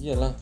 iyalah. 0.00 0.32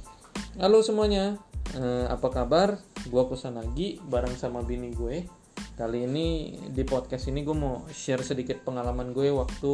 Halo 0.62 0.87
semuanya. 0.87 1.34
Eh, 1.75 2.07
apa 2.07 2.31
kabar? 2.31 2.78
Gua 3.10 3.26
Kusanagi 3.26 3.99
bareng 4.07 4.39
sama 4.39 4.62
bini 4.62 4.94
gue. 4.94 5.26
Kali 5.75 6.07
ini 6.07 6.55
di 6.71 6.87
podcast 6.87 7.26
ini 7.26 7.42
gue 7.42 7.55
mau 7.58 7.83
share 7.91 8.23
sedikit 8.23 8.62
pengalaman 8.62 9.11
gue 9.11 9.35
waktu 9.35 9.73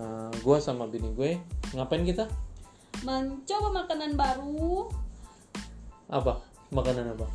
eh, 0.00 0.32
gua 0.40 0.56
sama 0.64 0.88
bini 0.88 1.12
gue. 1.12 1.36
Ngapain 1.76 2.08
kita? 2.08 2.24
Mencoba 3.04 3.84
makanan 3.84 4.16
baru. 4.16 4.88
Apa? 6.08 6.40
Makanan 6.72 7.12
apa? 7.12 7.28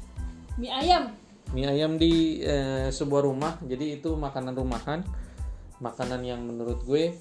Mie 0.57 0.73
ayam. 0.73 1.13
Mie 1.53 1.69
ayam 1.69 2.01
di 2.01 2.41
eh, 2.41 2.89
sebuah 2.89 3.21
rumah. 3.21 3.61
Jadi 3.61 4.01
itu 4.01 4.17
makanan 4.17 4.57
rumahan. 4.57 5.05
Makanan 5.77 6.25
yang 6.25 6.41
menurut 6.41 6.81
gue 6.89 7.13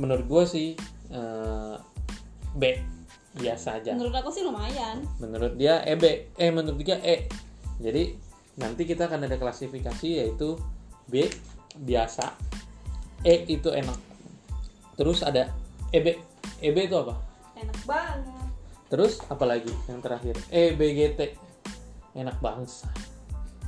menurut 0.00 0.24
gue 0.24 0.44
sih 0.48 0.68
eh, 1.12 1.76
B 2.56 2.62
biasa 3.36 3.80
aja. 3.80 3.96
Menurut 3.96 4.14
aku 4.16 4.28
sih 4.28 4.44
lumayan. 4.44 5.00
Menurut 5.16 5.56
dia 5.56 5.80
EB 5.88 6.34
eh 6.36 6.50
menurut 6.52 6.80
dia 6.80 7.00
E. 7.00 7.28
Jadi 7.80 8.12
nanti 8.60 8.84
kita 8.84 9.08
akan 9.08 9.24
ada 9.24 9.36
klasifikasi 9.40 10.08
yaitu 10.20 10.60
B 11.08 11.28
biasa. 11.80 12.36
E 13.24 13.48
itu 13.48 13.72
enak. 13.72 13.96
Terus 15.00 15.24
ada 15.24 15.48
EB 15.90 16.20
EB 16.60 16.76
itu 16.88 16.96
apa? 17.00 17.16
Enak 17.56 17.78
banget. 17.88 18.48
Terus 18.92 19.24
apa 19.32 19.44
lagi 19.48 19.72
yang 19.88 20.04
terakhir? 20.04 20.36
E 20.52 20.76
EBGT 20.76 21.20
enak 22.12 22.36
bangsa 22.44 22.92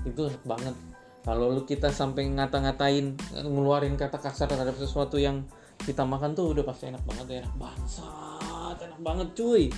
itu 0.04 0.28
enak 0.28 0.45
banget. 0.45 0.76
Kalau 1.24 1.48
lu 1.48 1.65
kita 1.65 1.88
sampai 1.88 2.28
ngata-ngatain 2.28 3.16
ngeluarin 3.48 3.96
kata 3.96 4.20
kasar 4.20 4.45
terhadap 4.45 4.76
sesuatu 4.76 5.16
yang 5.16 5.48
kita 5.84 6.02
makan 6.02 6.33
tuh 6.33 6.56
udah 6.56 6.65
pasti 6.65 6.88
enak 6.88 7.05
banget 7.05 7.45
enak 7.45 7.55
bangsat 7.61 8.77
enak 8.80 9.01
banget 9.04 9.29
cuy 9.37 9.68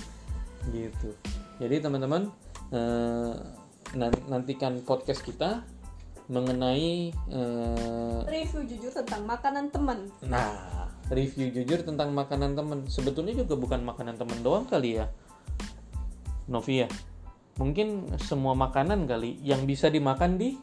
gitu 0.71 1.09
jadi 1.59 1.83
teman-teman 1.83 2.31
eh, 2.71 3.33
nan- 3.95 4.25
nantikan 4.27 4.79
podcast 4.83 5.21
kita 5.23 5.63
mengenai 6.27 7.11
eh, 7.11 8.19
review 8.27 8.67
jujur 8.67 8.91
tentang 8.91 9.23
makanan 9.23 9.71
teman 9.71 10.11
Nah, 10.27 10.91
review 11.07 11.47
jujur 11.55 11.87
tentang 11.87 12.11
makanan 12.11 12.51
temen. 12.51 12.83
Sebetulnya 12.91 13.31
juga 13.31 13.55
bukan 13.55 13.79
makanan 13.79 14.19
temen 14.19 14.43
doang 14.43 14.67
kali 14.67 14.99
ya. 14.99 15.07
Novia. 16.51 16.91
Mungkin 17.55 18.19
semua 18.19 18.53
makanan 18.59 19.07
kali 19.07 19.39
yang 19.39 19.63
bisa 19.63 19.87
dimakan 19.87 20.35
di 20.35 20.59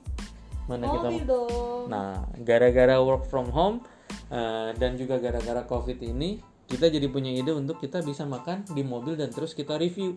mana 0.69 0.84
kita 0.89 1.09
mobil 1.12 1.27
dong 1.28 1.84
Nah, 1.92 2.25
gara-gara 2.41 2.97
work 3.00 3.28
from 3.28 3.53
home 3.53 3.84
eh, 4.30 4.70
dan 4.77 4.97
juga 4.97 5.20
gara-gara 5.20 5.64
Covid 5.64 5.98
ini, 6.05 6.41
kita 6.64 6.89
jadi 6.89 7.06
punya 7.12 7.33
ide 7.33 7.53
untuk 7.53 7.77
kita 7.80 8.00
bisa 8.00 8.25
makan 8.25 8.64
di 8.72 8.81
mobil 8.81 9.20
dan 9.20 9.28
terus 9.28 9.53
kita 9.53 9.77
review 9.77 10.16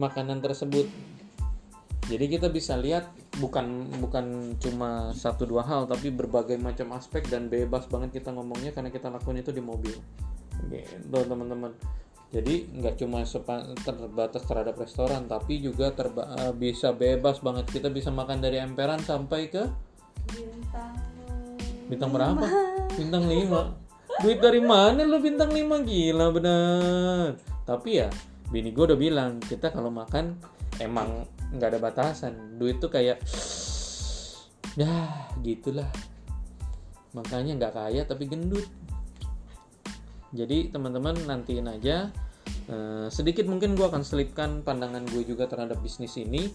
makanan 0.00 0.40
tersebut. 0.40 0.88
Jadi 2.04 2.24
kita 2.28 2.52
bisa 2.52 2.76
lihat 2.76 3.08
bukan 3.40 3.88
bukan 3.96 4.56
cuma 4.60 5.08
satu 5.16 5.48
dua 5.48 5.64
hal 5.64 5.88
tapi 5.88 6.12
berbagai 6.12 6.60
macam 6.60 6.92
aspek 6.92 7.24
dan 7.32 7.48
bebas 7.48 7.88
banget 7.88 8.20
kita 8.20 8.28
ngomongnya 8.28 8.76
karena 8.76 8.92
kita 8.92 9.08
lakukan 9.08 9.40
itu 9.40 9.52
di 9.56 9.62
mobil. 9.64 9.96
Gitu 10.68 11.16
teman-teman. 11.16 11.72
Jadi 12.34 12.66
nggak 12.76 12.98
cuma 12.98 13.22
terbatas 13.84 14.42
terhadap 14.44 14.76
restoran 14.76 15.24
tapi 15.30 15.64
juga 15.64 15.92
eh, 15.96 16.52
bisa 16.52 16.92
bebas 16.92 17.40
banget 17.40 17.68
kita 17.72 17.88
bisa 17.88 18.12
makan 18.12 18.42
dari 18.42 18.60
emperan 18.60 19.00
sampai 19.00 19.48
ke 19.48 19.64
bintang 20.28 21.03
Bintang 21.94 22.10
berapa? 22.10 22.46
Bintang 22.98 23.24
5 23.30 24.22
Duit 24.26 24.38
dari 24.42 24.58
mana 24.62 25.06
lu 25.06 25.22
bintang 25.22 25.50
5 25.54 25.62
gila 25.86 26.26
bener. 26.34 27.38
Tapi 27.62 27.90
ya 28.02 28.10
bini 28.50 28.70
gue 28.70 28.84
udah 28.86 28.98
bilang 28.98 29.42
Kita 29.42 29.70
kalau 29.70 29.94
makan 29.94 30.34
emang 30.82 31.22
nggak 31.54 31.70
ada 31.70 31.78
batasan. 31.78 32.58
Duit 32.58 32.82
tuh 32.82 32.90
kayak 32.90 33.22
Ya 34.80 34.90
gitulah. 35.42 35.86
Makanya 37.14 37.62
nggak 37.62 37.74
kaya 37.78 38.02
tapi 38.02 38.26
gendut. 38.26 38.66
Jadi 40.34 40.74
teman-teman 40.74 41.14
nantiin 41.14 41.70
aja. 41.70 42.10
Eh, 42.66 43.06
Sedikit 43.06 43.46
mungkin 43.46 43.78
gue 43.78 43.86
akan 43.86 44.02
selipkan 44.02 44.66
pandangan 44.66 45.06
gue 45.06 45.22
juga 45.22 45.46
terhadap 45.46 45.78
bisnis 45.78 46.18
ini. 46.18 46.50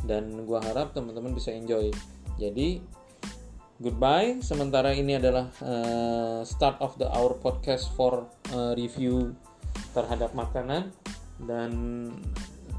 Dan 0.00 0.48
gue 0.48 0.58
harap 0.64 0.96
teman-teman 0.96 1.36
bisa 1.36 1.52
enjoy. 1.52 1.92
Jadi 2.40 2.80
goodbye. 3.78 4.42
Sementara 4.42 4.92
ini 4.94 5.16
adalah 5.16 5.50
eh, 5.62 6.40
start 6.44 6.82
of 6.82 6.98
the 6.98 7.06
hour 7.08 7.38
podcast 7.38 7.90
for 7.94 8.26
eh, 8.50 8.74
review 8.74 9.34
terhadap 9.94 10.34
makanan 10.34 10.90
dan 11.46 11.70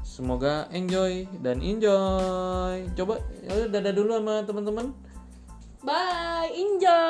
semoga 0.04 0.68
enjoy 0.70 1.24
dan 1.40 1.64
enjoy. 1.64 2.86
Coba 2.94 3.24
ya 3.44 3.68
dadah 3.68 3.92
dulu 3.92 4.20
sama 4.20 4.44
teman-teman. 4.44 5.10
bye 5.80 6.52
enjoy 6.52 7.09